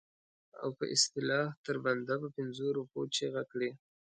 او 0.61 0.69
په 0.77 0.85
اصطلاح 0.95 1.47
تر 1.65 1.75
بنده 1.85 2.13
په 2.21 2.27
پنځو 2.37 2.65
روپو 2.77 2.99
چیغه 3.15 3.43
کړي. 3.51 3.71